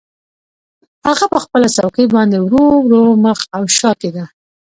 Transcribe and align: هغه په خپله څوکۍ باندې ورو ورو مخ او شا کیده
هغه 1.07 1.25
په 1.33 1.37
خپله 1.43 1.67
څوکۍ 1.75 2.05
باندې 2.15 2.37
ورو 2.39 2.65
ورو 2.85 3.01
مخ 3.25 3.39
او 3.55 3.63
شا 3.77 3.91
کیده 4.01 4.23